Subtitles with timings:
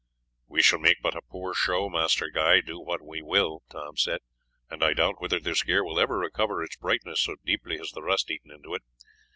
[0.47, 4.21] "We shall make but a poor show, Master Guy, do what we will," Tom said;
[4.67, 8.01] "and I doubt whether this gear will ever recover its brightness, so deeply has the
[8.01, 8.81] rust eaten into it.